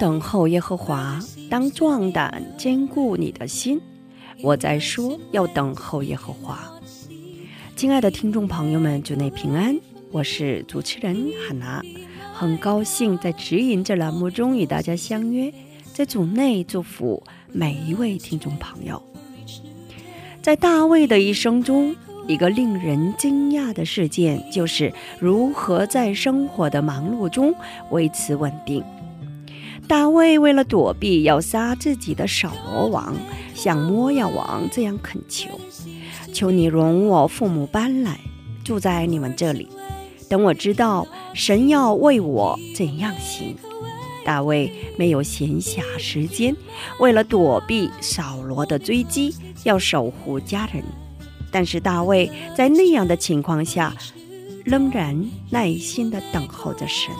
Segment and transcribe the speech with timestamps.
[0.00, 3.78] 等候耶和华，当壮胆，坚固你的心。
[4.42, 6.58] 我在说，要等候耶和华。
[7.76, 9.78] 亲爱的听众朋友们，主内平安，
[10.10, 11.82] 我是主持人汉娜，
[12.32, 15.52] 很高兴在指引这栏目中与大家相约，
[15.92, 19.02] 在主内祝福每一位听众朋友。
[20.40, 21.94] 在大卫的一生中，
[22.26, 27.54] 一个令人惊讶的事件就是如何在生活的忙碌中
[27.90, 28.82] 维持稳定。
[29.90, 33.12] 大卫为了躲避要杀自己的扫罗王，
[33.56, 35.48] 向摩亚王这样恳求
[36.32, 38.20] ：“求你容我父母搬来，
[38.62, 39.68] 住在你们这里，
[40.28, 43.56] 等我知道神要为我怎样行。”
[44.24, 46.54] 大卫没有闲暇时间，
[47.00, 50.84] 为了躲避扫罗的追击，要守护家人。
[51.50, 53.92] 但是大卫在那样的情况下，
[54.64, 57.12] 仍然耐心地等候着神。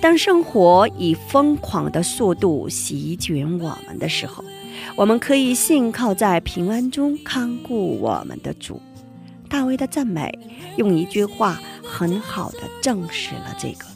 [0.00, 4.44] 当生活以疯狂的速度席卷我们的时候，
[4.96, 8.80] 我们可以信靠在平安中看顾我们的主。
[9.48, 10.30] 大卫的赞美
[10.76, 13.86] 用一句话很好的证实了这个：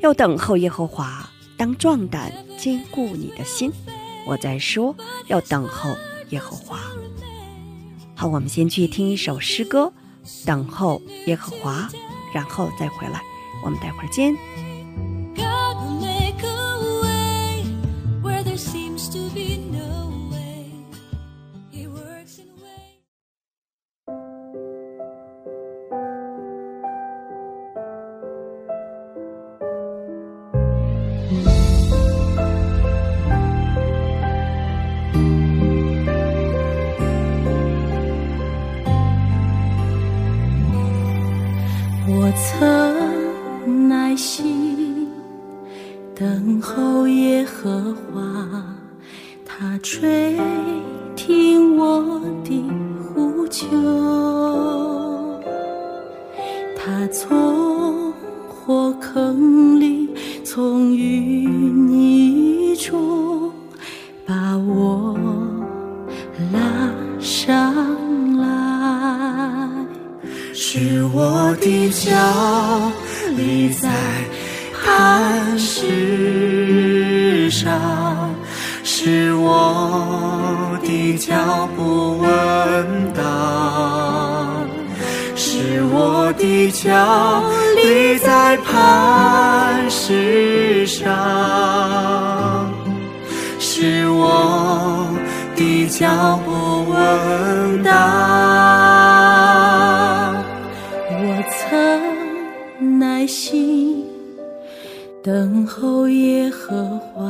[0.00, 3.70] 要等候耶和华，当壮胆，坚固你的心。
[4.26, 4.96] 我在说，
[5.26, 5.94] 要等候
[6.30, 6.78] 耶和华。
[8.14, 9.92] 好，我们先去听一首诗歌，
[10.46, 11.90] 等候耶和华，
[12.32, 13.20] 然后再回来。
[13.62, 14.34] 我们待会儿见。
[86.38, 87.42] 的脚
[87.76, 91.04] 立在磐石上，
[93.58, 95.08] 使我
[95.56, 96.50] 的脚步
[96.90, 97.92] 稳当。
[101.10, 101.12] 我
[101.50, 101.58] 曾
[102.98, 104.04] 耐心
[105.22, 107.22] 等候耶和华，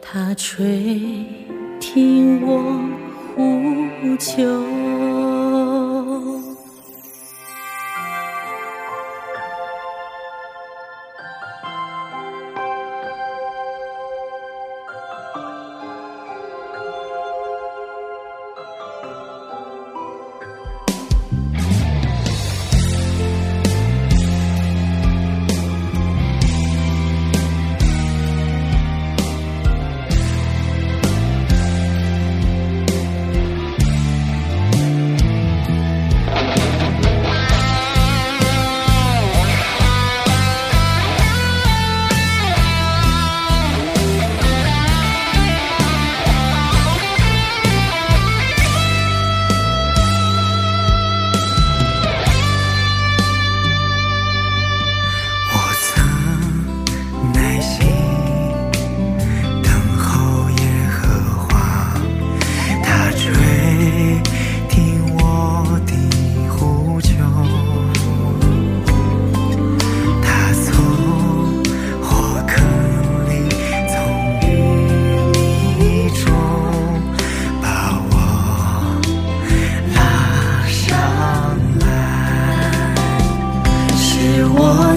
[0.00, 1.24] 他垂
[1.78, 2.60] 听我
[3.34, 4.71] 呼求。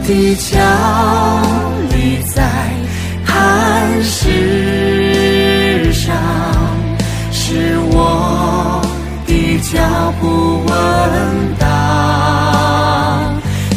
[0.08, 0.60] 的脚
[1.90, 2.44] 立在
[3.26, 6.16] 磐石上，
[7.32, 8.82] 是我
[9.26, 9.80] 的脚
[10.22, 10.74] 步稳
[11.58, 11.66] 当，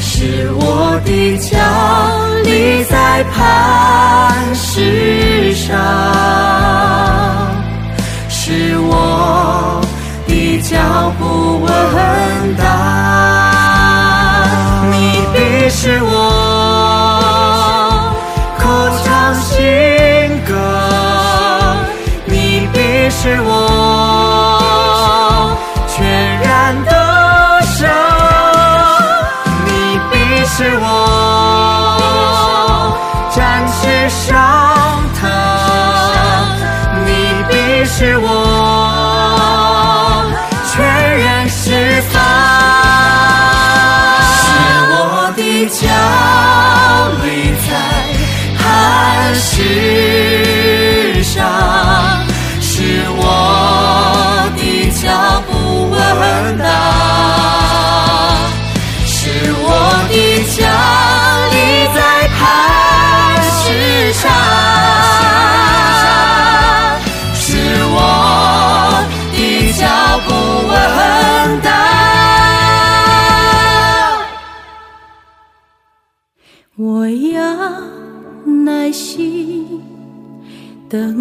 [0.00, 1.56] 是我的脚
[2.44, 3.34] 立在磐
[4.54, 5.17] 石
[30.80, 30.86] 我
[33.34, 33.36] 展
[33.68, 34.36] 翅上
[35.20, 35.30] 腾，
[37.04, 37.08] 你
[37.48, 37.52] 必
[37.84, 38.47] 是我。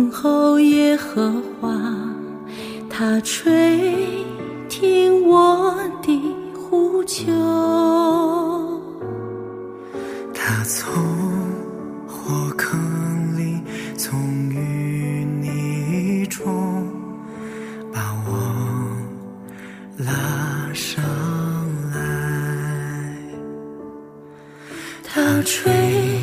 [0.08, 1.70] 等候耶和华，
[2.90, 3.78] 他垂
[4.70, 6.18] 听我的
[6.54, 7.26] 呼求。
[10.34, 10.94] 他从
[12.08, 12.80] 火坑
[13.38, 13.62] 里，
[13.98, 14.18] 从
[14.50, 16.88] 淤泥中
[17.92, 18.96] 把我
[19.98, 21.04] 拉上
[21.94, 23.12] 来。
[25.04, 26.17] 他垂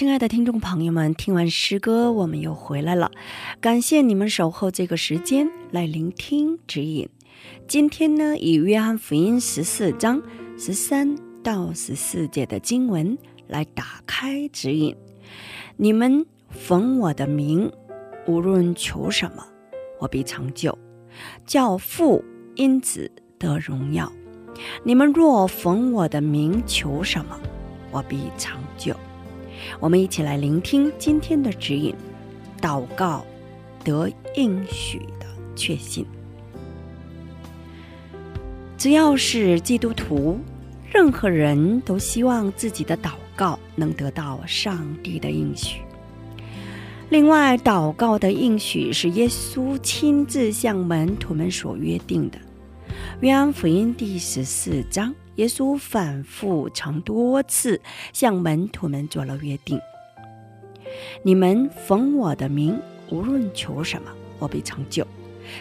[0.00, 3.10] 亲爱的听众朋友们，听完诗歌，我们又回来了。
[3.60, 7.06] 感谢你们守候这个时间来聆听指引。
[7.68, 10.22] 今天呢，以约翰福音十四章
[10.56, 14.96] 十三到十四节的经文来打开指引。
[15.76, 17.70] 你们奉我的名，
[18.26, 19.44] 无论求什么，
[19.98, 20.78] 我必成就，
[21.44, 22.24] 叫父
[22.54, 24.10] 因子得荣耀。
[24.82, 27.38] 你们若奉我的名求什么，
[27.90, 28.96] 我必成就。
[29.78, 31.94] 我们一起来聆听今天的指引：
[32.60, 33.24] 祷告
[33.84, 36.04] 得应许的确信。
[38.76, 40.38] 只要是基督徒，
[40.90, 45.80] 任何人都希望自己的祷告能得到上帝的应许。
[47.10, 52.38] 另外，祷告的应许是耶稣亲自向门徒们所约定的。
[53.20, 55.14] 约翰福音第十四章。
[55.36, 57.80] 耶稣反复曾多次
[58.12, 59.80] 向门徒们做了约定：
[61.22, 62.78] 你们奉我的名，
[63.10, 65.06] 无论求什么，我必成就，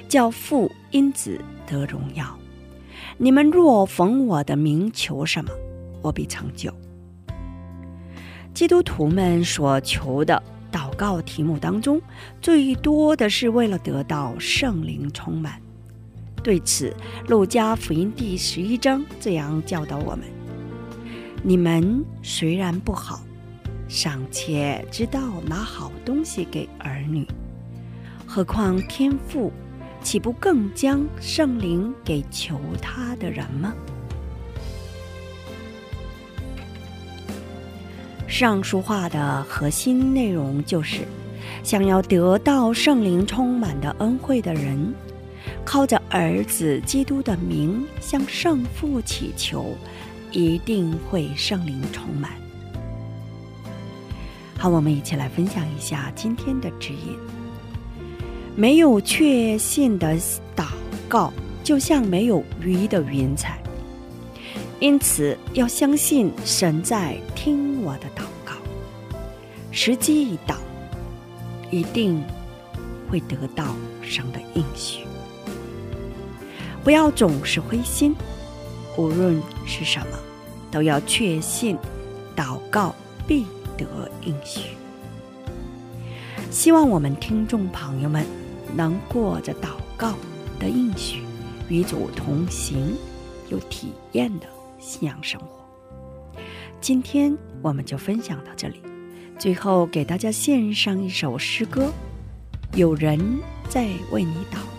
[0.07, 2.37] 叫父因子得荣耀。
[3.17, 5.51] 你们若奉我的名求什么，
[6.01, 6.73] 我必成就。
[8.53, 12.01] 基督徒们所求的祷告题目当中，
[12.41, 15.61] 最多的是为了得到圣灵充满。
[16.41, 16.89] 对此，
[17.29, 20.21] 《路加福音》第十一章这样教导我们：
[21.43, 23.21] 你们虽然不好，
[23.89, 27.27] 尚且知道拿好东西给儿女，
[28.25, 29.51] 何况天父
[30.01, 33.73] 岂不更将圣灵给求他的人吗？
[38.27, 41.01] 上述话的核心内容就是，
[41.63, 44.93] 想要得到圣灵充满的恩惠的人。
[45.71, 49.77] 靠着儿子基督的名向圣父祈求，
[50.31, 52.31] 一定会圣灵充满。
[54.57, 57.15] 好，我们一起来分享一下今天的指引。
[58.55, 60.17] 没有确信的
[60.55, 60.69] 祷
[61.07, 61.31] 告，
[61.63, 63.61] 就像没有鱼的云彩。
[64.79, 68.53] 因此，要相信神在听我的祷告。
[69.71, 70.55] 时机一到，
[71.69, 72.23] 一定
[73.07, 75.01] 会得到神的应许。
[76.83, 78.15] 不要总是灰心，
[78.97, 80.17] 无论是什么，
[80.71, 81.77] 都要确信
[82.35, 82.95] 祷告
[83.27, 83.45] 必
[83.77, 83.85] 得
[84.23, 84.69] 应许。
[86.49, 88.25] 希望我们听众朋友们
[88.75, 90.13] 能过着祷告
[90.57, 91.21] 的应许，
[91.67, 92.95] 与主同行，
[93.49, 94.47] 有体验的
[94.79, 95.59] 信仰生活。
[96.81, 98.81] 今天我们就分享到这里，
[99.37, 101.91] 最后给大家献上一首诗歌：
[102.73, 103.19] 有人
[103.67, 104.78] 在为你祷。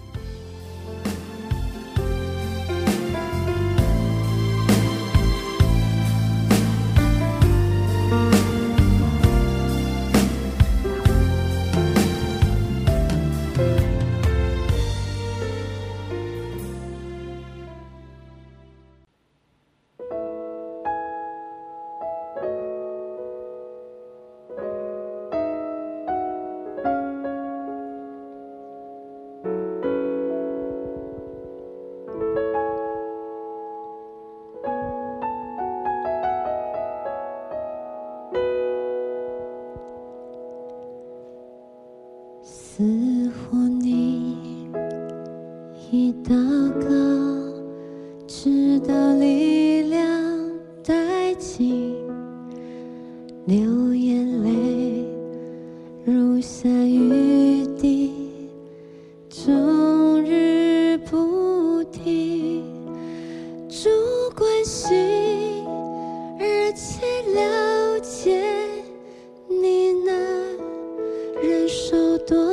[42.81, 43.10] 思。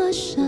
[0.08, 0.47] 多少，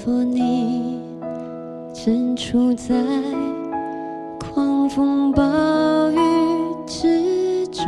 [0.00, 0.98] 是否你
[1.92, 2.94] 正处在
[4.38, 5.42] 狂风暴
[6.10, 6.16] 雨
[6.86, 7.84] 之中？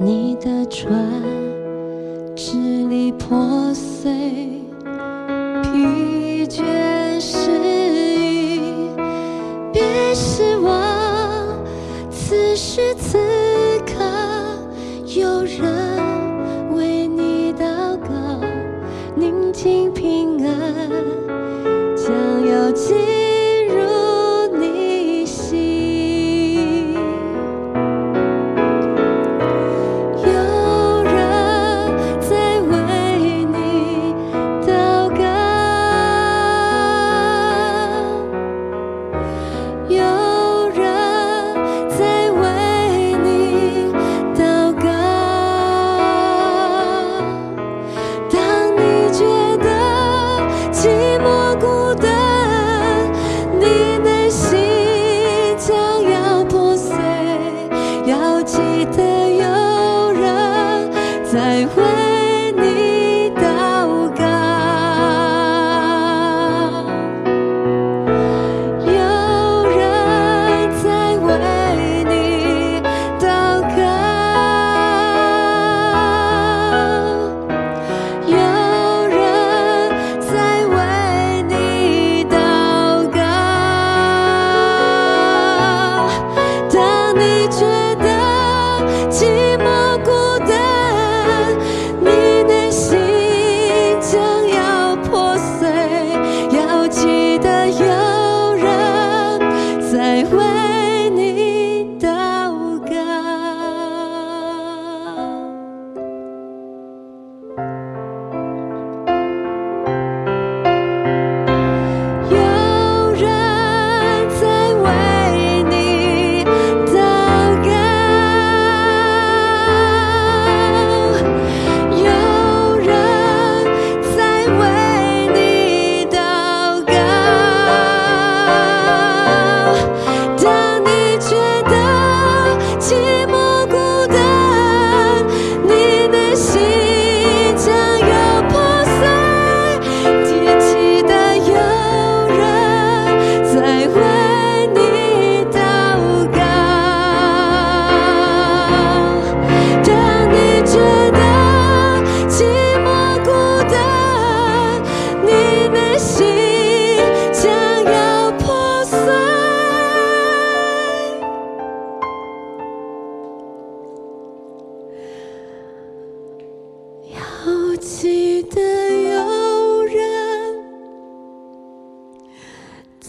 [0.00, 0.90] 你的船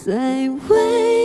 [0.05, 1.24] 在为。